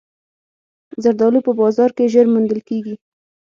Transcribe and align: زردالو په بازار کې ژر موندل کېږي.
زردالو 1.03 1.45
په 1.47 1.51
بازار 1.61 1.89
کې 1.97 2.11
ژر 2.13 2.25
موندل 2.33 2.59
کېږي. 2.69 2.95